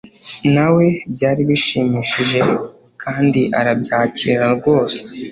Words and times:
Na 0.55 0.65
we 0.75 0.85
byari 1.13 1.41
bishimishije 1.49 2.39
kandi 3.03 3.41
arabyakira 3.59 4.45
rwose 4.55 4.99